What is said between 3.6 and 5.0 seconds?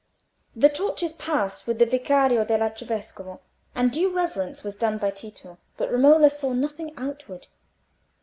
and due reverence was done